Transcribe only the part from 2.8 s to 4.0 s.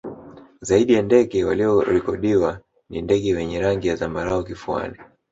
ni ndege wenye rangi ya